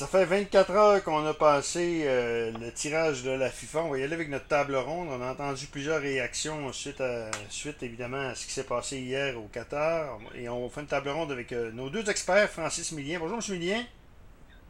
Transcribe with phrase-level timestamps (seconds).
[0.00, 3.84] ça fait 24 heures qu'on a passé euh, le tirage de la FIFA.
[3.84, 5.08] On va y aller avec notre table ronde.
[5.10, 9.36] On a entendu plusieurs réactions suite, à, suite évidemment à ce qui s'est passé hier
[9.36, 10.18] au Qatar.
[10.34, 13.18] Et on fait une table ronde avec euh, nos deux experts, Francis Millien.
[13.18, 13.58] Bonjour, M.
[13.58, 13.82] Millien.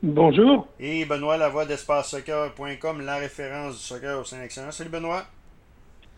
[0.02, 0.66] Bonjour.
[0.80, 4.72] Et Benoît Lavoie d'EspaceSoccer.com, la référence du soccer au Sénégal.
[4.72, 5.26] Salut Benoît.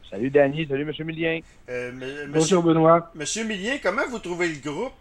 [0.08, 1.06] Salut Danny, salut M.
[1.06, 1.40] Millien.
[1.68, 3.10] Euh, Bonjour Benoît.
[3.14, 4.92] Monsieur Millien, comment vous trouvez le groupe?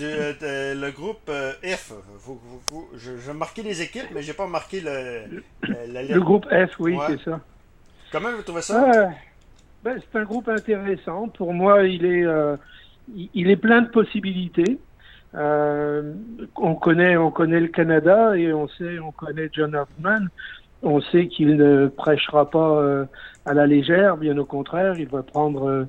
[0.00, 1.92] Euh, le groupe euh, F.
[2.96, 7.20] je, vais marquer les équipes, mais j'ai pas marqué le, le groupe F, oui, c'est
[7.22, 7.40] ça.
[8.12, 9.10] Comment vous trouvez ça?
[9.82, 11.28] Ben, c'est un groupe intéressant.
[11.28, 12.56] Pour moi, il est, euh,
[13.34, 14.78] il est plein de possibilités.
[15.34, 20.26] on connaît, on connaît le Canada et on sait, on connaît John Hoffman.
[20.82, 23.06] On sait qu'il ne prêchera pas
[23.44, 25.86] à la légère, bien au contraire, il va prendre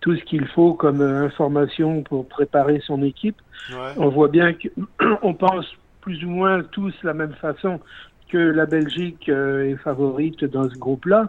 [0.00, 3.40] tout ce qu'il faut comme euh, information pour préparer son équipe.
[3.96, 5.66] On voit bien qu'on pense
[6.00, 7.80] plus ou moins tous la même façon
[8.28, 11.26] que la Belgique euh, est favorite dans ce groupe-là,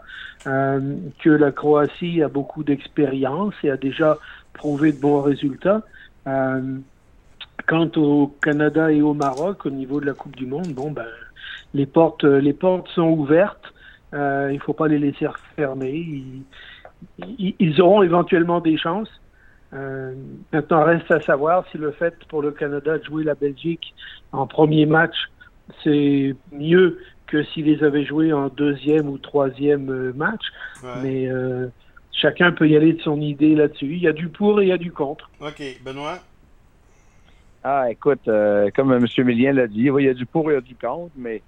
[0.48, 4.18] euh, que la Croatie a beaucoup d'expérience et a déjà
[4.54, 5.82] prouvé de bons résultats.
[6.26, 11.08] quant au Canada et au Maroc, au niveau de la Coupe du Monde, bon ben
[11.74, 13.74] les portes, les portes sont ouvertes.
[14.14, 16.44] il ne faut pas les laisser fermer
[17.38, 19.10] ils auront éventuellement des chances.
[19.74, 20.14] Euh,
[20.52, 23.94] maintenant, reste à savoir si le fait pour le Canada de jouer la Belgique
[24.32, 25.16] en premier match,
[25.84, 30.42] c'est mieux que s'ils les avaient joués en deuxième ou troisième euh, match.
[31.04, 31.68] Mais euh,
[32.12, 33.94] chacun peut y aller de son idée là-dessus.
[33.94, 35.30] Il y a du pour et il y a du contre.
[35.40, 35.62] OK.
[35.86, 36.18] Benoît?
[37.64, 38.22] Ah, écoute,
[38.74, 39.06] comme M.
[39.18, 41.42] Millien l'a dit, il y a du pour et il y a du contre, mais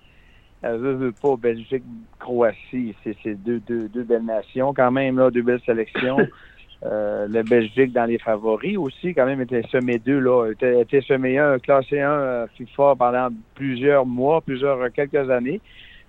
[0.64, 1.84] veut, veut pas, Belgique,
[2.20, 6.18] Croatie, c'est deux, deux, deux belles nations quand même, là, deux belles sélections.
[6.86, 11.02] euh, la Belgique dans les favoris aussi, quand même, était semé deux, là, était, était
[11.02, 15.62] semé un, classé un euh, FIFA pendant plusieurs mois, plusieurs, euh, quelques années.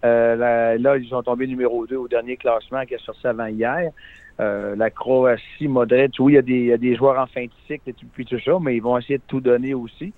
[0.05, 3.93] Euh, là, ils sont tombés numéro deux au dernier classement qui est sorti avant hier.
[4.41, 7.27] Euh, la Croatie, Modric, oui, il y, a des, il y a des joueurs en
[7.27, 10.13] fin de cycle et puis tout ça, mais ils vont essayer de tout donner aussi.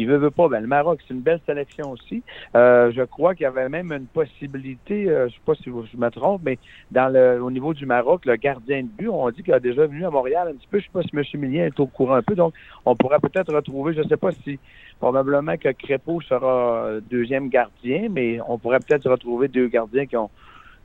[0.00, 2.22] Puis, veut, veut pas, ben, le Maroc, c'est une belle sélection aussi.
[2.54, 5.96] Euh, je crois qu'il y avait même une possibilité, euh, je sais pas si je
[5.98, 6.58] me trompe, mais
[6.90, 9.86] dans le, au niveau du Maroc, le gardien de but, on dit qu'il a déjà
[9.86, 10.78] venu à Montréal un petit peu.
[10.78, 11.22] Je sais pas si M.
[11.42, 12.34] Millien est au courant un peu.
[12.34, 12.54] Donc,
[12.86, 14.58] on pourrait peut-être retrouver, je sais pas si,
[15.00, 20.30] probablement que Crépeau sera deuxième gardien, mais on pourrait peut-être retrouver deux gardiens qui ont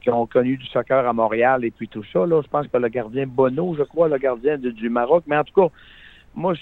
[0.02, 2.26] qui ont connu du soccer à Montréal et puis tout ça.
[2.26, 5.24] Là, je pense que le gardien Bono, je crois, le gardien du Maroc.
[5.26, 5.74] Mais en tout cas,
[6.36, 6.60] moi, je,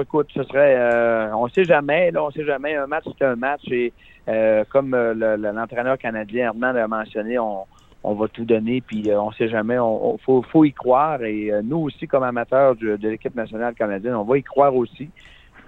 [0.00, 2.74] écoute, ce serait, euh, on sait jamais, là, on sait jamais.
[2.74, 3.62] Un match, c'est un match.
[3.70, 3.92] Et
[4.28, 7.66] euh, comme euh, l'entraîneur canadien Herman l'a mentionné, on,
[8.02, 9.78] on va tout donner, puis on sait jamais.
[9.78, 11.22] On, faut, faut y croire.
[11.22, 15.10] Et nous aussi, comme amateurs de l'équipe nationale canadienne, on va y croire aussi.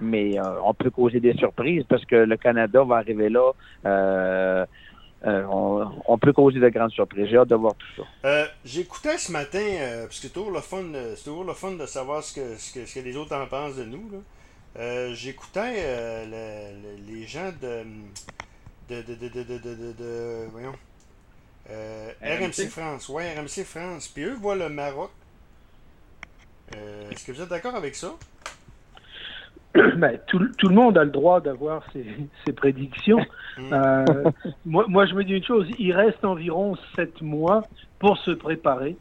[0.00, 0.34] Mais
[0.64, 3.52] on peut causer des surprises parce que le Canada va arriver là
[5.26, 5.44] euh,
[6.06, 7.26] on, peut causer de grandes surprises.
[7.30, 8.28] J'ai hâte de voir tout ça.
[8.28, 10.84] Euh, j'écoutais ce matin, euh, parce que c'est toujours le fun,
[11.24, 14.10] toujours le fun de savoir ce que, ce que, les autres en pensent de nous.
[15.14, 17.84] J'écoutais les gens de
[18.90, 20.74] de, de, de, de, de, de voyons,
[22.22, 23.08] RMC France.
[23.08, 24.08] Ouais, RMC France.
[24.08, 25.10] Puis eux voient le Maroc.
[27.10, 28.14] Est-ce que vous êtes d'accord avec ça?
[29.96, 32.06] ben, tout, tout, le monde a le droit d'avoir ses,
[32.46, 33.24] ses, prédictions.
[33.58, 33.72] Mm.
[33.72, 34.04] Euh,
[34.66, 37.62] moi, moi, je me dis une chose, il reste environ sept mois
[37.98, 38.96] pour se préparer.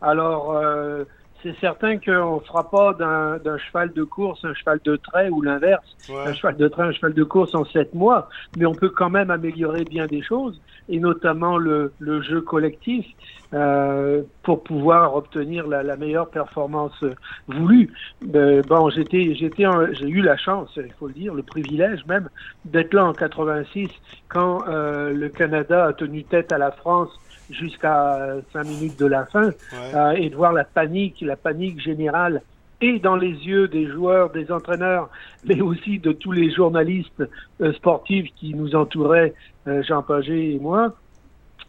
[0.00, 1.04] Alors, euh,
[1.46, 5.42] c'est certain qu'on ne fera pas d'un cheval de course un cheval de trait ou
[5.42, 8.88] l'inverse, un cheval de trait, un cheval de course en sept mois, mais on peut
[8.88, 13.06] quand même améliorer bien des choses, et notamment le, le jeu collectif,
[13.54, 17.04] euh, pour pouvoir obtenir la, la meilleure performance
[17.46, 17.92] voulue.
[18.34, 22.28] Euh, bon, j'étais, j'étais, j'ai eu la chance, il faut le dire, le privilège même
[22.64, 23.88] d'être là en 86
[24.28, 27.10] quand euh, le Canada a tenu tête à la France
[27.50, 32.42] jusqu'à cinq minutes de la fin euh, et de voir la panique, la panique générale
[32.80, 35.08] et dans les yeux des joueurs, des entraîneurs,
[35.44, 37.24] mais aussi de tous les journalistes
[37.60, 39.34] euh, sportifs qui nous entouraient,
[39.66, 40.94] euh, Jean Pagé et moi,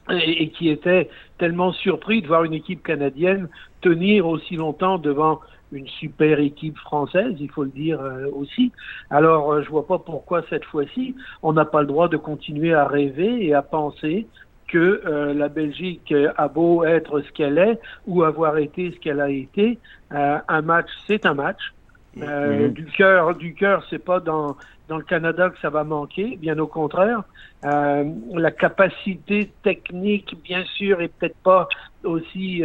[0.09, 3.49] et, et, qui étaient tellement surpris de voir une équipe canadienne
[3.81, 5.39] tenir aussi longtemps devant
[5.73, 7.99] une super équipe française, il faut le dire
[8.33, 8.71] aussi.
[9.09, 11.13] Alors, je vois pas pourquoi cette fois-ci,
[11.43, 14.27] on n'a pas le droit de continuer à rêver et à penser
[14.67, 19.21] que euh, la Belgique a beau être ce qu'elle est ou avoir été ce qu'elle
[19.21, 19.79] a été,
[20.13, 21.73] euh, un match, c'est un match.
[22.21, 22.73] Euh, mm-hmm.
[22.73, 26.57] Du cœur, du cœur, c'est pas dans dans le Canada que ça va manquer, bien
[26.59, 27.23] au contraire.
[27.61, 31.67] la capacité technique, bien sûr, est peut-être pas
[32.05, 32.63] aussi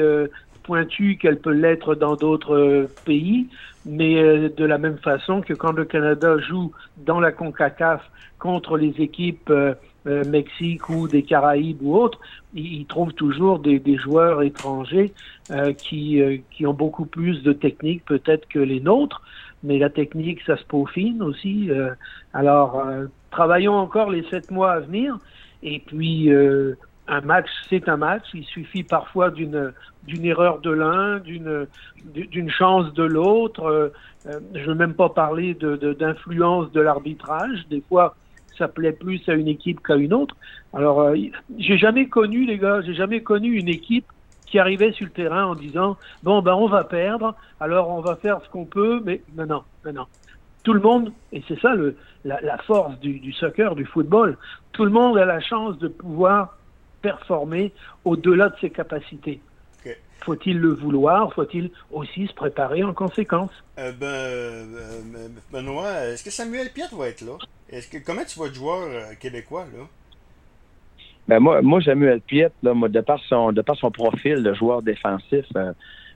[0.63, 3.49] pointue qu'elle peut l'être dans d'autres pays,
[3.85, 8.09] mais de la même façon que quand le Canada joue dans la CONCACAF
[8.39, 9.53] contre les équipes
[10.05, 12.19] Mexique ou des Caraïbes ou autres,
[12.55, 15.13] ils, trouvent toujours des, des joueurs étrangers
[15.79, 16.21] qui,
[16.51, 19.23] qui ont beaucoup plus de technique peut-être que les nôtres,
[19.63, 21.71] mais la technique, ça se peaufine aussi.
[22.33, 22.83] alors,
[23.31, 25.19] travaillons encore les sept mois à venir.
[25.63, 26.77] Et puis, euh,
[27.09, 28.25] un match, c'est un match.
[28.35, 29.73] Il suffit parfois d'une
[30.07, 31.67] d'une erreur de l'un, d'une
[32.15, 33.65] d'une chance de l'autre.
[33.65, 33.89] Euh,
[34.55, 37.67] je ne veux même pas parler de d'influence de, l'arbitrage.
[37.69, 38.15] Des fois,
[38.63, 40.37] ça plaît plus à une équipe qu'à une autre.
[40.73, 41.17] Alors, euh,
[41.59, 44.07] j'ai jamais connu, les gars, j'ai jamais connu une équipe
[44.47, 48.17] qui arrivait sur le terrain en disant bon ben on va perdre, alors on va
[48.17, 50.07] faire ce qu'on peut, mais non non
[50.63, 54.37] tout le monde, et c'est ça le, la, force du, soccer, du football,
[54.73, 56.57] tout le monde a la chance de pouvoir
[57.01, 57.73] performer
[58.05, 59.41] au-delà de ses capacités.
[60.25, 61.33] Faut-il le vouloir?
[61.35, 63.51] Faut-il aussi se préparer en conséquence?
[63.79, 67.39] Euh, ben, euh, Benoît, est-ce que Samuel Piet va être là?
[67.69, 69.85] Est-ce que, Comment tu vois le joueur euh, québécois là?
[71.29, 74.83] Ben moi, moi Samuel Piet, là, de, par son, de par son profil de joueur
[74.83, 75.47] défensif,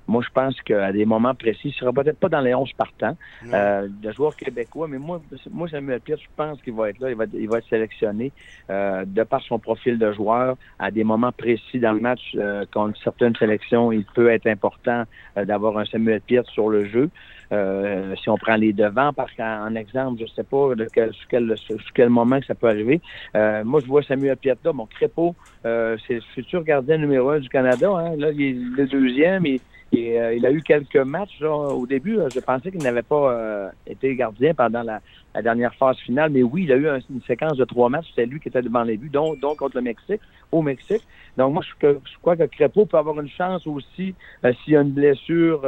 [0.08, 2.72] moi, je pense qu'à des moments précis, il ne sera peut-être pas dans les 11
[2.74, 3.16] partants
[3.52, 5.20] euh, de joueurs québécois, mais moi,
[5.50, 8.32] moi Samuel Pierre, je pense qu'il va être là, il va, il va être sélectionné
[8.70, 10.56] euh, de par son profil de joueur.
[10.78, 15.04] À des moments précis dans le match, euh, contre certaines sélections, il peut être important
[15.36, 17.10] euh, d'avoir un Samuel Pierre sur le jeu.
[17.52, 21.28] Euh, si on prend les devants, par exemple, je ne sais pas de quel, sur,
[21.28, 21.54] quel,
[21.94, 23.00] quel moment que ça peut arriver.
[23.34, 27.38] Euh, moi, je vois Samuel Pietta, mon Crépeau, euh, c'est le futur gardien numéro un
[27.38, 27.90] du Canada.
[27.90, 28.16] Hein.
[28.16, 29.46] Là, il est le deuxième.
[29.46, 29.60] Et,
[29.94, 31.40] euh, il a eu quelques matchs.
[31.42, 35.00] au début, je pensais qu'il n'avait pas euh, été gardien pendant la,
[35.42, 36.30] dernière phase finale.
[36.30, 38.06] Mais oui, il a eu une séquence de trois matchs.
[38.10, 41.02] C'était lui qui était devant les buts, dont, contre le Mexique, au Mexique.
[41.36, 44.80] Donc moi, je, crois que Crépeau peut avoir une chance aussi euh, s'il y a
[44.80, 45.62] une blessure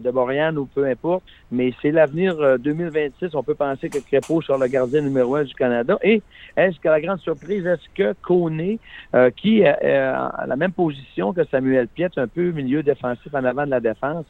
[0.00, 1.24] de Borian ou peu importe.
[1.50, 3.34] Mais c'est l'avenir 2026.
[3.34, 5.98] On peut penser que Crépeau sera le gardien numéro un du Canada.
[6.02, 6.22] Et
[6.56, 8.78] est-ce que la grande surprise, est-ce que Kone,
[9.36, 13.64] qui est à la même position que Samuel Piet, un peu milieu défensif en avant
[13.64, 14.24] de la défense.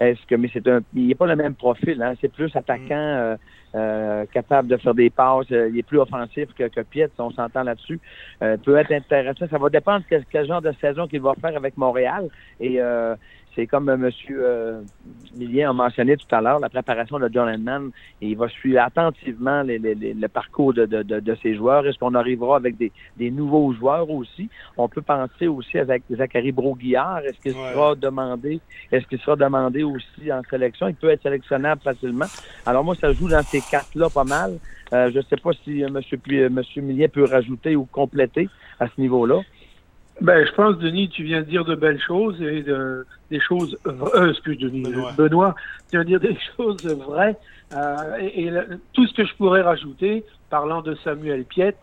[0.00, 2.14] Est-ce que mais c'est un il n'est pas le même profil, hein?
[2.20, 3.18] C'est plus attaquant, mm.
[3.18, 3.36] euh,
[3.76, 5.46] euh, capable de faire des passes.
[5.52, 8.00] Euh, il est plus offensif que, que Piet, on s'entend là-dessus.
[8.40, 9.46] peut être intéressant.
[9.48, 12.28] Ça va dépendre de quel, genre de saison qu'il va faire avec Montréal.
[12.60, 12.80] Et
[13.54, 14.10] c'est comme M.
[14.30, 14.82] Euh,
[15.36, 17.90] Millien a mentionné tout à l'heure, la préparation de John Lennon.
[18.20, 21.86] Il va suivre attentivement le parcours de, de, ces joueurs.
[21.86, 24.48] Est-ce qu'on arrivera avec des, nouveaux joueurs aussi?
[24.76, 27.20] On peut penser aussi avec Zachary Broguillard.
[27.20, 28.60] Est-ce qu'il sera demandé?
[28.90, 30.88] Est-ce qu'il sera demandé aussi en sélection?
[30.88, 32.26] Il peut être sélectionnable facilement.
[32.66, 34.58] Alors moi, ça joue dans ces quatre-là pas mal.
[34.92, 36.50] Euh, je ne sais pas si euh, M.
[36.52, 38.48] Monsieur Millien peut rajouter ou compléter
[38.78, 39.40] à ce niveau-là.
[40.20, 43.76] Ben, je pense, Denis, tu viens de dire de belles choses et de, des choses.
[43.86, 45.12] Euh, excuse Denis, Benoît.
[45.16, 45.54] Benoît.
[45.90, 47.36] tu viens de dire des choses vraies.
[47.74, 48.50] Euh, et,
[48.92, 51.80] tout ce que je pourrais rajouter, parlant de Samuel Piette,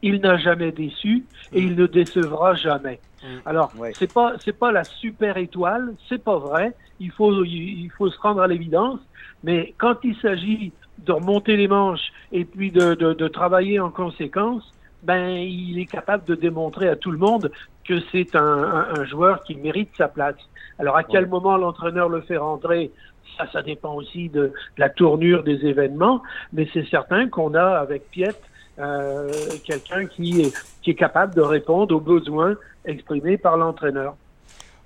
[0.00, 3.00] il n'a jamais déçu et il ne décevra jamais.
[3.22, 3.26] Mm.
[3.46, 6.74] Alors, c'est pas c'est pas la super étoile, c'est pas vrai.
[7.00, 9.00] Il faut il, faut se rendre à l'évidence.
[9.42, 13.90] Mais quand il s'agit de remonter les manches et puis de, de, de travailler en
[13.90, 14.72] conséquence,
[15.02, 17.50] ben il est capable de démontrer à tout le monde
[17.86, 20.36] que c'est un, joueur qui mérite sa place.
[20.78, 22.90] Alors à quel moment l'entraîneur le fait rentrer?
[23.36, 26.22] Ça, ça dépend aussi de, la tournure des événements,
[26.52, 28.34] mais c'est certain qu'on a avec Piet
[28.78, 29.30] euh,
[29.64, 34.16] quelqu'un qui est, qui est capable de répondre aux besoins exprimés par l'entraîneur.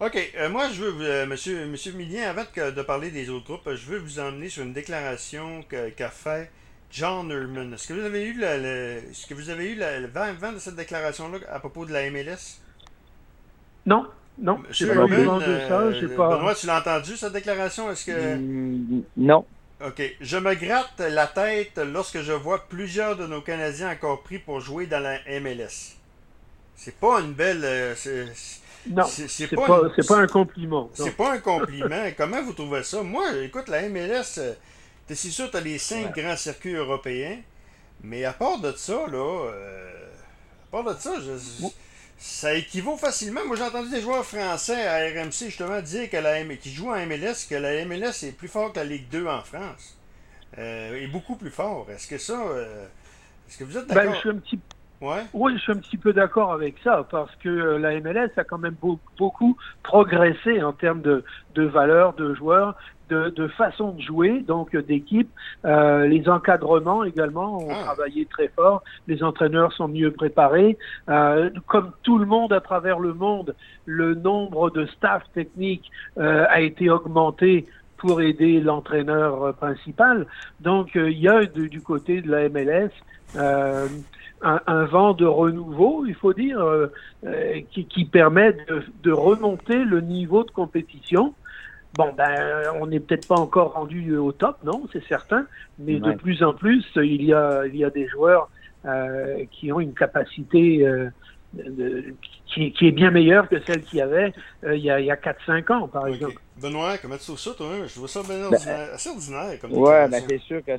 [0.01, 0.17] OK.
[0.37, 3.87] Euh, moi, je veux, euh, monsieur, monsieur Millien, avant de, parler des autres groupes, je
[3.87, 6.51] veux vous emmener sur une déclaration qu'a fait
[6.91, 7.73] John Herman.
[7.73, 10.77] Est-ce que vous avez eu le, ce que vous avez eu le, vent, de cette
[10.77, 12.61] déclaration-là à propos de la MLS?
[13.89, 14.07] Non,
[14.39, 14.59] non.
[14.71, 15.81] J'ai pas besoin de ça.
[15.81, 16.37] Euh, pas...
[16.37, 17.91] Benoît, tu l'as entendu, cette déclaration?
[17.91, 18.37] Est-ce que.
[18.37, 19.47] Mm, non.
[19.83, 20.03] OK.
[20.21, 24.61] Je me gratte la tête lorsque je vois plusieurs de nos Canadiens encore pris pour
[24.61, 25.97] jouer dans la MLS.
[26.77, 27.63] C'est pas une belle.
[27.65, 27.95] Euh,
[28.91, 29.67] non, c'est pas,
[30.07, 30.91] pas, un compliment.
[30.93, 32.11] C'est pas un compliment.
[32.17, 33.03] Comment vous trouvez ça?
[33.03, 34.53] Moi, écoute, la MLS, euh,
[35.07, 37.39] t'es si sûr, t'as les cinq grands circuits européens,
[38.03, 41.33] mais à part de ça, là, à part de ça, je,
[42.19, 43.41] ça équivaut facilement.
[43.47, 47.07] Moi, j'ai entendu des joueurs français à RMC justement dire que la qui jouent en
[47.07, 49.97] MLS que la MLS est plus fort que la Ligue 2 en France.
[50.59, 51.87] Euh, est beaucoup plus fort.
[51.91, 52.41] Est-ce que ça.
[52.41, 52.87] Euh,
[53.47, 54.15] est-ce que vous êtes ben, d'accord?
[54.15, 54.61] je suis un petit
[55.01, 55.25] Ouais.
[55.33, 58.59] Oui, je suis un petit peu d'accord avec ça, parce que la MLS a quand
[58.59, 58.75] même
[59.17, 62.77] beaucoup progressé en termes de, de valeur de joueurs,
[63.09, 65.31] de, de, façon de jouer, donc d'équipe.
[65.65, 68.83] Euh, les encadrements également ont travaillé très fort.
[69.07, 70.79] Les entraîneurs sont mieux préparés.
[71.09, 73.55] Euh, comme tout le monde à travers le monde,
[73.87, 80.27] le nombre de staff techniques euh, a été augmenté pour aider l'entraîneur principal.
[80.61, 82.91] Donc, il y a du côté de la MLS
[83.37, 83.89] un,
[84.41, 86.65] un, vent de renouveau, il faut dire,
[87.73, 91.35] qui, qui, permet de, de, remonter le niveau de compétition.
[91.95, 95.47] Bon, ben, on n'est peut-être pas encore rendu au top, non, c'est certain,
[95.79, 98.51] mais de plus en plus, il y a, il y a des joueurs
[98.85, 101.11] euh, qui ont une capacité euh,
[101.55, 102.15] de,
[102.47, 104.33] qui, qui, est bien meilleure que celle qu'il y avait
[104.65, 106.41] euh, il y a, il y a 4-5 ans, par exemple.
[106.61, 107.67] Benoît, comment tu trouves ça, toi?
[107.87, 109.59] Je vois ça bien ben, assez ordinaire.
[109.61, 110.73] Comme ouais, ben, c'est sûr que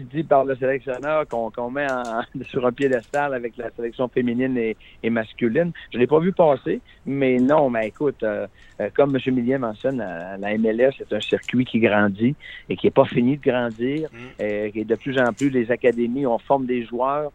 [0.00, 1.86] dit par le sélectionneur qu'on met
[2.48, 5.72] sur un piédestal avec la sélection féminine et, masculine.
[5.92, 8.46] Je ne l'ai pas vu passer, mais non, mais écoute, euh,
[8.80, 9.34] euh, comme M.
[9.34, 12.34] Millien mentionne, euh, la MLS, c'est un circuit qui grandit
[12.68, 14.08] et qui n'est pas fini de grandir.
[14.12, 14.42] Mm.
[14.42, 17.32] Et, de plus en plus, les académies, on forme des joueurs.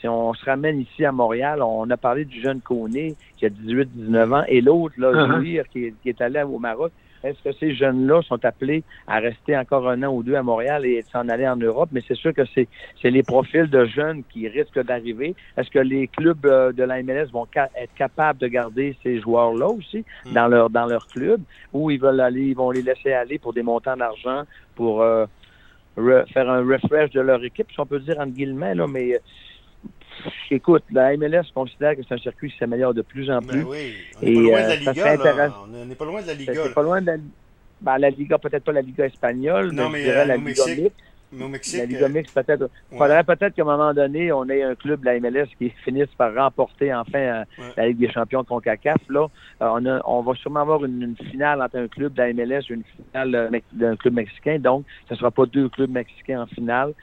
[0.00, 3.50] si on se ramène ici à Montréal, on a parlé du jeune Koné qui a
[3.50, 5.64] 18-19 ans et l'autre, là, uh-huh.
[5.68, 6.92] qui, qui est allé au Maroc.
[7.24, 10.84] Est-ce que ces jeunes-là sont appelés à rester encore un an ou deux à Montréal
[10.84, 11.88] et s'en aller en Europe?
[11.92, 12.68] Mais c'est sûr que c'est,
[13.02, 15.34] les profils de jeunes qui risquent d'arriver.
[15.56, 19.68] Est-ce que les clubs euh, de la MLS vont être capables de garder ces joueurs-là
[19.68, 20.32] aussi hmm.
[20.34, 21.40] dans leur dans leur club?
[21.72, 24.42] Ou ils veulent aller, ils vont les laisser aller pour des montants d'argent
[24.74, 25.26] pour euh,
[25.96, 29.20] faire un refresh de leur équipe, si on peut dire entre guillemets, là, mais
[30.50, 33.62] écoute, la MLS considère que c'est un circuit qui s'améliore de plus en plus.
[33.62, 35.54] Ben oui, on n'est pas loin de la Liga.
[35.62, 36.52] On n'est pas loin de la Liga.
[36.54, 37.16] C'est pas loin de la,
[37.80, 40.64] ben, la Liga, peut-être pas la Liga espagnole, non, mais, je dirais euh, la Liga
[40.66, 40.92] mixte.
[41.48, 42.70] Mexique, la Liga mixte, peut-être.
[42.92, 45.70] Il faudrait peut-être qu'à un moment donné, on ait un club de la MLS qui
[45.84, 47.44] finisse par remporter enfin euh,
[47.76, 49.00] la Ligue des champions de CONCACAF.
[49.08, 49.26] Là,
[49.62, 52.64] euh, on, a, on va sûrement avoir une, finale entre un club de la MLS
[52.70, 54.58] et une finale d'un club mexicain.
[54.58, 56.94] Donc, ce ne sera pas deux clubs mexicains en finale.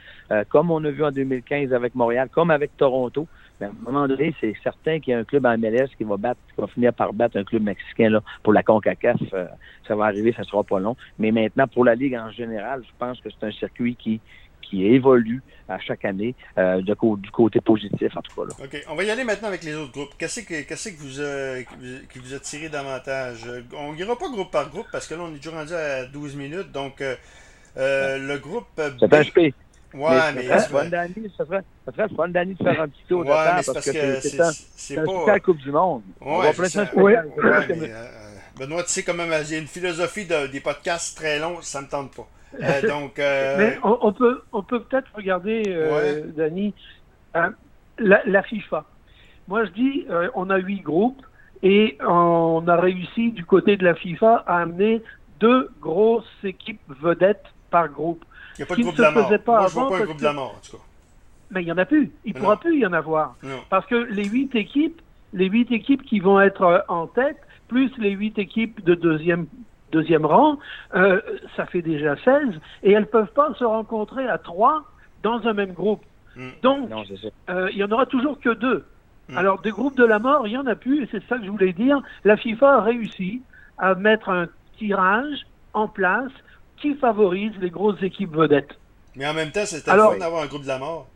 [0.50, 3.28] comme on a vu en 2015 avec Montréal, comme avec Toronto.
[3.62, 6.04] Ben, à un moment donné, c'est certain qu'il y a un club en MLS qui
[6.04, 9.18] va battre, qui va finir par battre un club mexicain là, pour la CONCACAF.
[9.34, 9.46] Euh,
[9.88, 10.98] ça va arriver, ça sera pas long.
[11.20, 14.20] Mais maintenant, pour la Ligue en général, je pense que c'est un circuit qui,
[14.64, 16.96] qui évolue à chaque année euh, du
[17.32, 18.48] côté positif, en tout cas.
[18.48, 18.66] Là.
[18.66, 18.84] OK.
[18.90, 20.16] On va y aller maintenant avec les autres groupes.
[20.18, 21.62] Qu'est-ce que, qu'est-ce que vous a,
[22.12, 23.48] qui vous a tiré davantage?
[23.78, 26.36] On n'ira pas groupe par groupe parce que là, on est déjà rendu à 12
[26.36, 26.72] minutes.
[26.72, 27.16] Donc, euh,
[27.78, 28.82] le groupe...
[29.00, 29.54] C'est un SP.
[29.94, 30.48] Ouais, mais.
[30.48, 33.30] Ça serait, ça, serait, ça serait le fun d'année de faire un petit tour de
[33.30, 35.40] temps parce, parce, que, c'est un, c'est pas...
[35.40, 36.04] Coupe du Monde.
[36.22, 36.90] Ouais, c'est ça.
[36.96, 38.08] Ouais, ouais, mais, euh,
[38.58, 41.88] Benoît, tu sais quand même, j'ai une philosophie de, des podcasts très longs, ça me
[41.88, 42.28] tente pas.
[42.62, 43.58] Euh, donc, euh...
[43.58, 46.74] Mais on, on, peut on peut peut-être regarder, euh, Dani,
[47.34, 47.54] hein,
[47.98, 48.86] la, la, FIFA.
[49.48, 51.22] Moi, je dis, euh, on a huit groupes
[51.64, 55.02] et on a réussi du côté de la FIFA à amener
[55.40, 58.24] deux grosses équipes vedettes par groupe.
[58.58, 59.30] Il n'y a pas de groupe de la mort.
[59.30, 60.84] Moi, je vois pas un groupe de la mort, en tout cas.
[61.52, 62.12] Mais il n'y en a plus.
[62.26, 63.36] Il ne pourra plus y en avoir.
[63.70, 65.02] Parce que les huit équipes,
[65.34, 67.38] les huit équipes qui vont être euh, en tête,
[67.68, 69.48] plus les huit équipes de deuxième,
[69.92, 70.58] deuxième rang,
[70.94, 71.22] euh,
[71.56, 72.50] ça fait déjà 16.
[72.84, 74.84] Et elles ne peuvent pas se rencontrer à trois
[75.24, 76.04] dans un même groupe.
[76.36, 76.50] Hmm.
[76.64, 76.90] Donc,
[77.50, 78.86] euh, il n'y en aura toujours que deux.
[79.30, 79.38] Hmm.
[79.38, 81.46] Alors, des groupes de la mort, il n'y en a plus, et c'est ça que
[81.46, 82.02] je voulais dire.
[82.24, 83.42] La FIFA a réussi
[83.78, 84.48] à mettre un
[84.78, 86.32] tirage en place
[86.82, 88.78] qui favorise les grosses équipes vedettes.
[89.16, 91.08] Mais en même temps, c'était le fun d'avoir un groupe de la mort.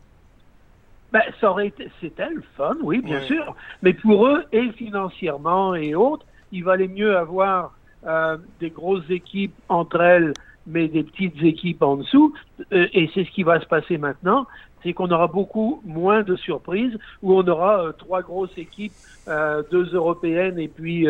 [1.12, 3.54] Ben, ça aurait été, c'était le fun, oui, bien sûr.
[3.82, 7.72] Mais pour eux, et financièrement et autres, il valait mieux avoir
[8.06, 10.32] euh, des grosses équipes entre elles,
[10.66, 12.34] mais des petites équipes en dessous.
[12.72, 14.46] Euh, et c'est ce qui va se passer maintenant.
[14.82, 18.92] C'est qu'on aura beaucoup moins de surprises, où on aura euh, trois grosses équipes,
[19.72, 21.08] deux européennes et puis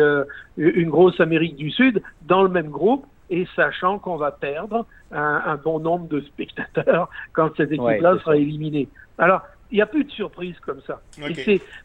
[0.57, 5.55] une grosse Amérique du Sud dans le même groupe et sachant qu'on va perdre un,
[5.55, 8.87] bon nombre de spectateurs quand cette équipe-là sera éliminée.
[9.17, 9.41] Alors,
[9.71, 11.01] il n'y a plus de surprise comme ça.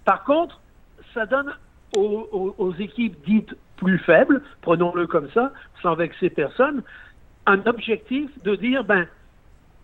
[0.04, 0.60] par contre,
[1.14, 1.52] ça donne
[1.96, 6.82] aux, équipes dites plus faibles, prenons-le comme ça, sans vexer personne,
[7.46, 9.06] un objectif de dire, ben,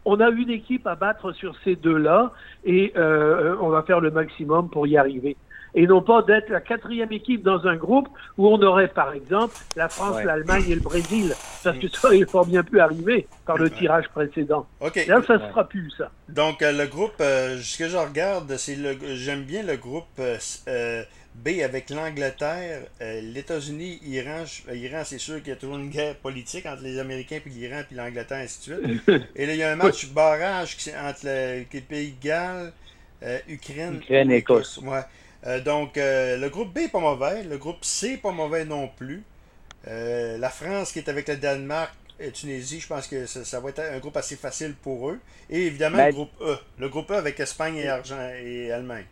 [0.05, 2.33] on a une équipe à battre sur ces deux-là
[2.65, 5.37] et euh, on va faire le maximum pour y arriver
[5.79, 9.55] et non pas d'être la quatrième équipe dans un groupe où on aurait, par exemple,
[9.77, 11.33] la France, l'Allemagne et le Brésil.
[11.63, 14.67] Parce que ça, il faut bien pu arriver par le tirage précédent.
[14.81, 16.11] Là, ça ne se fera plus, ça.
[16.29, 20.07] Donc, euh, le groupe, euh, ce que je regarde, c'est le, j'aime bien le groupe
[20.19, 21.05] euh,
[21.37, 24.43] B avec l'Angleterre, l'États-Unis, Iran.
[24.73, 27.83] Iran, c'est sûr qu'il y a toujours une guerre politique entre les Américains puis l'Iran
[27.87, 29.03] puis l'Angleterre, et ainsi de suite.
[29.37, 32.73] Et là, il y a un match barrage entre le, les Pays de Galles,
[33.49, 34.79] Ukraine, Ukraine et Écosse.
[34.79, 35.03] Ouais.
[35.65, 37.45] Donc, le groupe B, pas mauvais.
[37.45, 39.23] Le groupe C, pas mauvais non plus.
[39.87, 43.81] la France qui est avec le Danemark, et Tunisie, je pense que ça, va être
[43.81, 45.21] un groupe assez facile pour eux.
[45.51, 46.57] Et évidemment, le ben, groupe E.
[46.79, 49.05] Le groupe E avec Espagne et, Argent et Allemagne.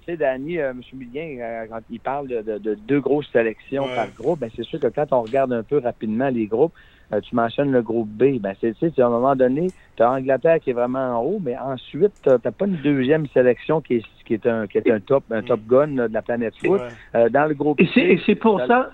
[0.00, 0.82] Tu sais, Danny, euh, M.
[0.94, 4.88] Millien, euh, quand il parle de, deux grosses sélections par groupe, ben, c'est sûr que
[4.88, 6.74] quand on regarde un peu rapidement les groupes,
[7.12, 10.10] euh, tu mentionnes le groupe B, ben, c'est, tu à un moment donné, tu as
[10.10, 13.96] Angleterre qui est vraiment en haut, mais ensuite, tu n'as pas une deuxième sélection qui
[13.96, 16.80] est, qui est, un, qui est un top, un top gun de la planète foot.
[17.12, 18.90] dans le groupe Et c'est, pour ça,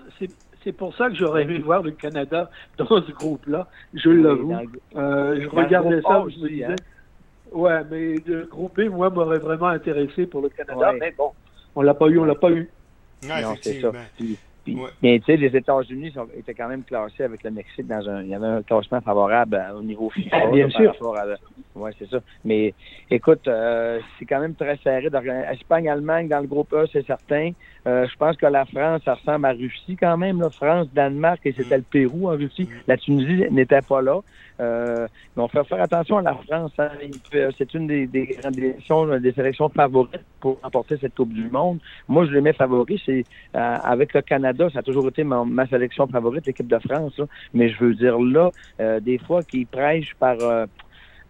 [0.69, 4.55] c'est pour ça que j'aurais aimé voir le Canada dans ce groupe-là, je l'avoue.
[4.97, 6.77] Euh, je regardais ça, je me disais, hein.
[7.53, 11.31] ouais, mais le groupe B, moi, m'aurait vraiment intéressé pour le Canada, mais bon,
[11.75, 12.69] on l'a pas eu, on l'a pas eu.
[13.27, 13.93] non, c'est ça.
[15.03, 18.23] Mais tu sais, les États-Unis étaient quand même classés avec le Mexique dans un.
[18.23, 20.47] Il y avait un classement favorable au niveau FIFA.
[20.49, 20.95] Bien sûr.
[21.79, 22.19] Oui, c'est ça.
[22.45, 22.75] Mais
[23.11, 25.09] écoute, euh, c'est quand même très serré.
[25.53, 27.53] Espagne-Allemagne dans le groupe E, c'est certain.
[27.87, 30.41] Euh, je pense que la France, ça ressemble à Russie quand même.
[30.41, 30.51] Là.
[30.51, 32.69] France, Danemark et c'était le Pérou en Russie.
[32.89, 34.21] La Tunisie n'était pas là.
[34.61, 35.07] Euh,
[35.37, 36.73] mais on fait faire attention à la France.
[36.79, 36.91] Hein.
[37.57, 41.79] C'est une des, des, des, sélections favorites pour remporter cette Coupe du Monde.
[42.09, 43.01] Moi, je les mets favoris.
[43.07, 47.21] C'est avec le Canada, ça a toujours été ma, sélection favorite, l'équipe de France.
[47.55, 48.51] Mais je veux dire là,
[49.01, 50.37] des fois, qu'ils prêchent par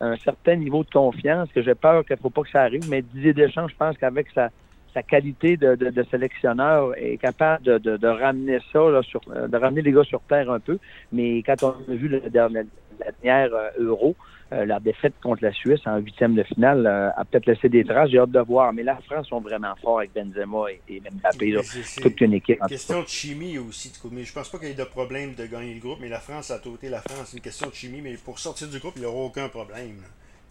[0.00, 2.88] un certain niveau de confiance, que j'ai peur qu'il ne faut pas que ça arrive,
[2.88, 4.50] mais Didier Deschamps, je pense qu'avec sa,
[4.95, 9.83] sa qualité de, de, sélectionneur est capable de, de, ramener ça, là, sur, de ramener
[9.83, 10.78] les gars sur terre un peu.
[11.12, 14.16] Mais quand on a vu le, la, la dernière euh, Euro,
[14.50, 17.85] euh, la défaite contre la Suisse en huitième de finale euh, a peut-être laissé des
[17.85, 18.11] traces.
[18.11, 18.73] J'ai hâte de voir.
[18.73, 21.61] Mais la France sont vraiment forts avec Benzema et, et Mbappé.
[21.62, 22.59] C'est toute une équipe.
[22.62, 23.92] Une question de chimie aussi.
[24.11, 25.99] Mais je pense pas qu'il y ait de problème de gagner le groupe.
[26.00, 27.28] Mais la France a tout été la France.
[27.28, 28.00] C'est une question de chimie.
[28.00, 29.97] Mais pour sortir du groupe, il n'y aura aucun problème.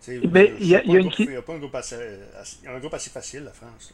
[0.08, 0.14] Il
[0.62, 1.10] y a, une...
[1.42, 1.96] pas un groupe, assez,
[2.68, 3.94] un groupe assez facile, la France.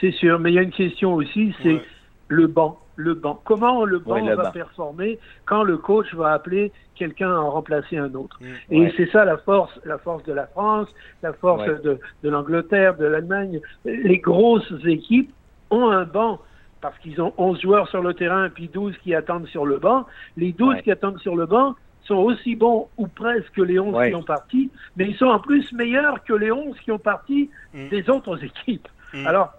[0.00, 0.38] C'est sûr.
[0.38, 1.54] Mais il y a une question aussi.
[1.62, 1.80] C'est
[2.28, 2.78] le banc.
[2.96, 3.40] Le banc.
[3.44, 8.38] Comment le banc va performer quand le coach va appeler quelqu'un à remplacer un autre?
[8.40, 8.74] Mm.
[8.74, 10.88] Et c'est ça la force, la force de la France,
[11.22, 13.60] la force de, de l'Angleterre, de l'Allemagne.
[13.84, 15.32] Les grosses équipes
[15.70, 16.40] ont un banc
[16.80, 20.06] parce qu'ils ont 11 joueurs sur le terrain puis 12 qui attendent sur le banc.
[20.36, 24.08] Les 12 qui attendent sur le banc sont aussi bons ou presque que les 11
[24.08, 27.50] qui ont parti, mais ils sont en plus meilleurs que les 11 qui ont parti
[27.72, 27.88] mm.
[27.88, 28.88] des autres équipes.
[29.14, 29.26] Mm.
[29.26, 29.52] Alors,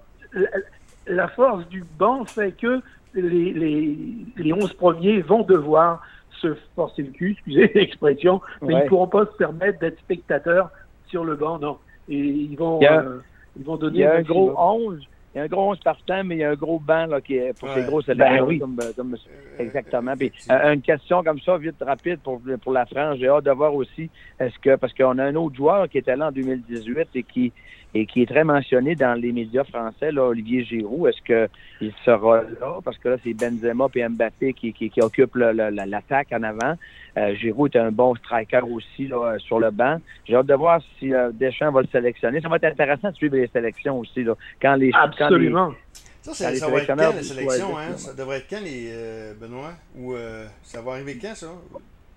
[1.07, 2.81] la force du banc fait que
[3.13, 3.97] les, les,
[4.37, 6.01] les 11 premiers vont devoir
[6.41, 10.69] se forcer le cul, excusez l'expression, mais ils ne pourront pas se permettre d'être spectateurs
[11.07, 11.77] sur le banc, non.
[12.09, 13.19] Et ils vont, euh,
[13.57, 13.99] ils vont donner.
[13.99, 15.07] Il y a un gros 11.
[15.33, 17.21] Il y a un gros 11 partant, mais il y a un gros banc là,
[17.21, 18.01] qui est pour ces gros.
[18.07, 19.15] Ben comme, euh, comme,
[19.59, 20.13] exactement.
[20.17, 23.17] Puis, euh, une question comme ça, vite, rapide pour, pour la France.
[23.17, 26.17] J'ai hâte de voir aussi, est-ce que, parce qu'on a un autre joueur qui était
[26.17, 27.53] là en 2018 et qui
[27.93, 31.09] et qui est très mentionné dans les médias français, là, Olivier Giroud.
[31.09, 32.79] Est-ce qu'il sera là?
[32.83, 36.75] Parce que là, c'est Benzema et Mbappé qui, qui, qui occupent l'attaque en avant.
[37.17, 39.97] Euh, Giroud est un bon striker aussi là, sur le banc.
[40.25, 42.39] J'ai hâte de voir si euh, Deschamps va le sélectionner.
[42.39, 44.23] Ça va être intéressant de suivre les sélections aussi.
[44.23, 45.73] Là, quand les, Absolument.
[46.21, 47.77] ça, ça, va être quand, la sélection?
[47.77, 47.97] Hein?
[47.97, 49.73] Ça devrait être quand, les, euh, Benoît?
[49.97, 51.47] Ou euh, ça va arriver quand, ça?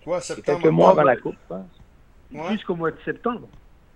[0.05, 0.61] Quoi, septembre?
[0.61, 2.51] Quelques mois avant la Coupe, je pense.
[2.53, 3.49] Jusqu'au mois de septembre.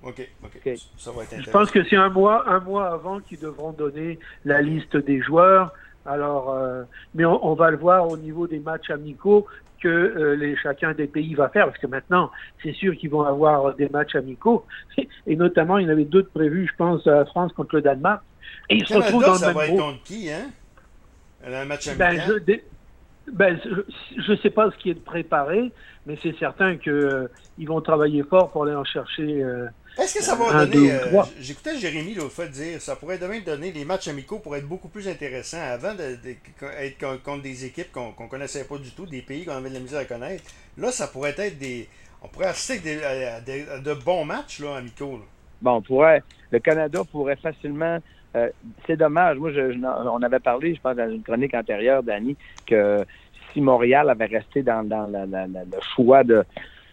[0.02, 0.74] OK, OK.
[0.96, 4.18] Ça va être Je pense que c'est un mois, un mois avant qu'ils devront donner
[4.44, 5.72] la liste des joueurs.
[6.06, 6.84] Alors, euh,
[7.14, 9.46] mais on, va le voir au niveau des matchs amicaux
[9.80, 12.30] que euh, les, chacun des pays va faire, parce que maintenant,
[12.62, 14.64] c'est sûr qu'ils vont avoir des matchs amicaux,
[15.26, 18.22] et notamment, il y en avait d'autres prévus, je pense, à France contre le Danemark.
[18.70, 20.50] Et ils se retrouvent dans ça le même va être contre qui, hein?
[21.44, 22.42] Un match ben, amical?
[22.46, 22.60] Ben, je,
[23.32, 23.58] ben,
[24.16, 25.72] je ne sais pas ce qui est préparé,
[26.06, 29.44] mais c'est certain qu'ils euh, vont travailler fort pour aller en chercher
[29.98, 30.92] est-ce que ça va donner.
[30.92, 34.66] Euh, j'écoutais Jérémy l'autre fois dire ça pourrait demain donner les matchs amicaux pour être
[34.66, 39.22] beaucoup plus intéressants avant d'être contre des équipes qu'on ne connaissait pas du tout, des
[39.22, 40.44] pays qu'on avait de la misère à connaître.
[40.76, 41.88] Là, ça pourrait être des.
[42.22, 45.20] On pourrait assister à, de bons matchs là, amicaux.
[45.60, 46.22] Bon, on pourrait.
[46.52, 47.98] Le Canada pourrait facilement.
[48.36, 48.48] Euh,
[48.86, 49.38] c'est dommage.
[49.38, 49.50] Moi,
[49.82, 52.36] on avait parlé, je pense, dans une chronique antérieure, Dani,
[52.66, 53.04] que
[53.52, 56.44] si Montréal avait resté dans, le choix de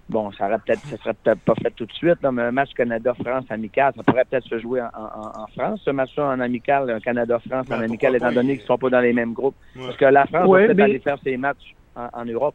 [0.07, 2.73] Bon, ça aurait peut-être, ça serait peut-être pas fait tout de suite, mais un match
[2.75, 7.65] Canada-France amical, ça pourrait peut-être se jouer en, France, ce match-là en amical, un Canada-France
[7.71, 9.55] en ben, amical, étant donné qu'ils ne sont pas dans les mêmes groupes.
[9.75, 12.53] Parce que la France va peut-être aller faire ses matchs en, Europe.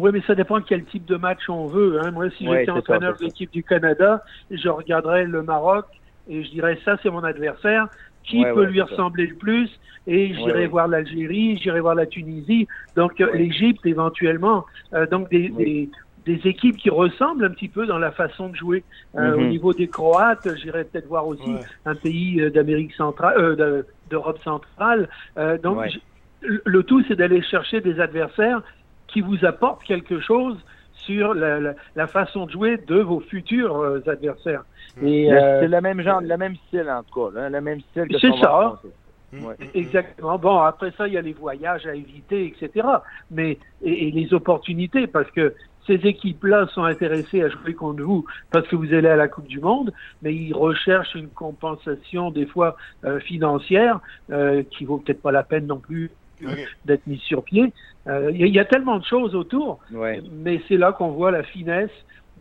[0.00, 2.00] Oui, mais ça dépend quel type de match on veut.
[2.02, 2.10] Hein.
[2.10, 5.86] Moi, si j'étais entraîneur de l'équipe du Canada, je regarderais le Maroc
[6.28, 7.88] et je dirais ça, c'est mon adversaire.
[8.24, 9.68] Qui peut lui ressembler le plus?
[10.06, 14.64] Et j'irai voir l'Algérie, j'irai voir la Tunisie, donc euh, l'Égypte éventuellement.
[14.94, 15.90] Euh, donc des,
[16.24, 18.82] des équipes qui ressemblent un petit peu dans la façon de jouer.
[19.14, 19.48] Euh, Au Mhm.
[19.50, 21.50] niveau des Croates, j'irais peut-être voir aussi
[21.84, 25.08] un pays d'Amérique centrale, euh, de- d'Europe centrale.
[25.62, 25.84] Donc,
[26.40, 28.62] le tout, c'est d'aller chercher des adversaires
[29.08, 30.56] qui vous apportent quelque chose
[31.06, 34.64] sur la, la- la façon de jouer de vos futurs euh, adversaires.
[35.02, 38.08] Et, Le- euh, C'est le même genre, même style en tout cas, le même style
[38.08, 38.80] que C'est ça.
[39.32, 39.54] Mm, Ouais.
[39.58, 39.68] mm, mm.
[39.74, 40.38] Exactement.
[40.38, 42.86] Bon, après ça, il y a les voyages à éviter, etc.
[43.30, 45.54] Mais et, et les opportunités, parce que
[45.86, 49.48] ces équipes-là sont intéressées à jouer contre vous parce que vous allez à la Coupe
[49.48, 55.20] du Monde, mais ils recherchent une compensation des fois euh, financière euh, qui vaut peut-être
[55.20, 56.12] pas la peine non plus
[56.84, 57.72] D'être mise sur pied.
[58.06, 60.20] Euh, Il y, a- il y a tellement de choses autour, Ouais.
[60.32, 61.90] mais c'est là qu'on voit la finesse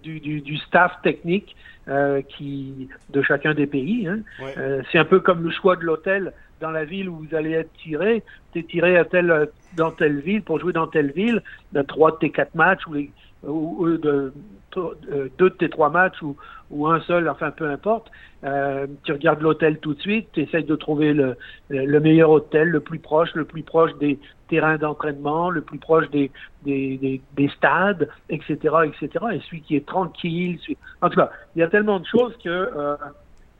[0.01, 1.55] du, du, du staff technique
[1.87, 4.07] euh, qui de chacun des pays.
[4.07, 4.19] Hein.
[4.41, 4.53] Ouais.
[4.57, 7.51] Euh, c'est un peu comme le choix de l'hôtel dans la ville où vous allez
[7.51, 8.23] être tiré.
[8.51, 12.11] Tu es tiré à telle, dans telle ville pour jouer dans telle ville, de trois
[12.11, 13.11] de tes quatre matchs ou, les,
[13.43, 14.33] ou, ou de,
[14.77, 16.35] euh, deux de tes trois matchs ou,
[16.71, 18.09] ou un seul, enfin peu importe.
[18.43, 21.37] Euh, tu regardes l'hôtel tout de suite, tu essayes de trouver le,
[21.69, 26.09] le meilleur hôtel, le plus proche, le plus proche des terrains d'entraînement, le plus proche
[26.09, 26.29] des,
[26.63, 29.25] des, des, des stades, etc., etc.
[29.33, 30.59] Et celui qui est tranquille.
[30.61, 30.77] Celui...
[31.01, 32.95] En tout cas, il y a tellement de choses que euh,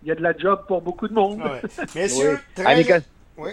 [0.04, 1.40] il y a de la job pour beaucoup de monde.
[1.40, 1.62] Ouais.
[1.96, 2.38] Messieurs, Oui.
[2.56, 2.66] très...
[2.66, 3.02] Ah, mais quand-
[3.38, 3.52] Oui.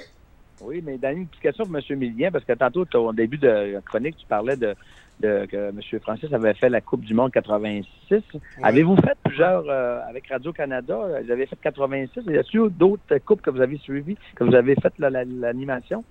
[0.63, 1.99] Oui, mais Danny, une petite question pour M.
[1.99, 4.75] Millien, parce que tantôt, au début de la chronique, tu parlais de,
[5.21, 5.81] de que M.
[6.03, 8.23] Francis avait fait la Coupe du Monde 86.
[8.63, 10.99] Avez-vous fait plusieurs euh, avec Radio-Canada?
[11.25, 12.25] Vous avez fait 86.
[12.27, 16.05] Y a-t-il d'autres coupes que vous avez suivies, que vous avez fait la- la- l'animation?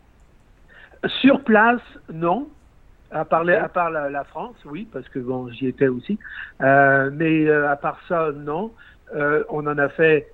[1.21, 2.47] Sur place, non.
[3.11, 6.17] À part, les- à part la, la France, oui, parce que bon, j'y étais aussi.
[6.61, 8.71] Euh, mais euh, à part ça, non.
[9.15, 10.31] Euh, on en a fait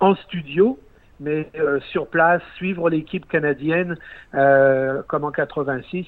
[0.00, 0.78] en studio,
[1.20, 3.96] mais euh, sur place, suivre l'équipe canadienne
[4.34, 6.06] euh, comme en 86,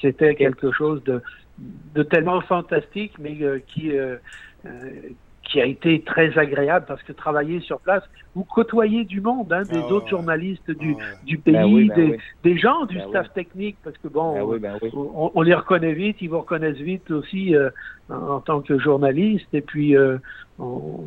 [0.00, 1.22] c'était quelque chose de,
[1.58, 3.92] de tellement fantastique, mais qui
[5.48, 8.02] qui a été très agréable parce que travailler sur place,
[8.34, 10.10] vous côtoyez du monde, hein, des Ah autres ouais.
[10.10, 11.04] journalistes du, Ah ouais.
[11.24, 12.18] du pays, Ben oui, ben des, oui.
[12.44, 13.32] des gens du Ben staff oui.
[13.42, 14.90] technique, parce que bon, Ben oui, ben oui.
[14.94, 17.70] on, on les reconnaît vite, ils vous reconnaissent vite aussi euh,
[18.10, 20.18] en, en tant que journaliste, et puis euh,
[20.58, 21.00] on,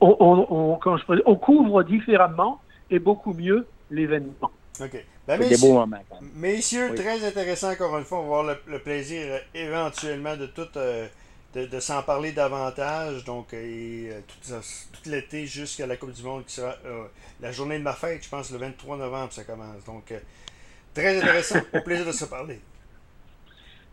[0.00, 4.50] on, on, on- quand je peux- on couvre différemment et beaucoup mieux l'événement.
[4.80, 4.92] OK.
[5.26, 5.96] Ben, C'est des messieurs, beaux moments,
[6.36, 6.96] messieurs, Oui.
[6.96, 8.18] très intéressant encore une fois.
[8.18, 11.06] On va avoir le, le plaisir euh, éventuellement de tout euh,
[11.64, 13.24] de, s'en parler davantage.
[13.24, 14.60] Donc, euh, et, euh,
[14.92, 17.04] tout, l'été jusqu'à la Coupe du Monde qui sera euh,
[17.40, 19.82] la journée de ma fête, je pense, le 23 novembre, ça commence.
[19.84, 20.12] Donc,
[20.94, 21.60] très intéressant.
[21.72, 22.60] Au plaisir de se parler.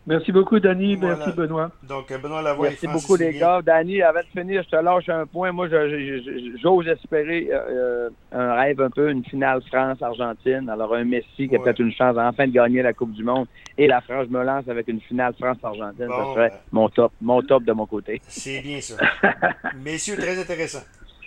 [0.06, 0.96] Merci beaucoup, Danny.
[0.96, 1.16] Voilà.
[1.16, 1.70] Merci, Benoît.
[1.82, 3.62] Donc, euh, Benoît Lavoie Merci beaucoup, les gars.
[3.62, 5.50] Danny, avant de finir, je te lâche un point.
[5.52, 10.68] Moi, j'ose espérer euh, euh, un rêve un peu, une finale France-Argentine.
[10.68, 11.64] Alors, un Messi qui a Ouais.
[11.64, 13.46] peut-être une chance enfin de gagner la Coupe du Monde.
[13.78, 16.06] Et la France, je me lance avec une finale France-Argentine.
[16.06, 16.56] Bon, ça serait ben.
[16.72, 18.20] mon top, mon top de mon côté.
[18.28, 18.96] C'est bien ça.
[19.82, 20.82] Messieurs, très intéressant.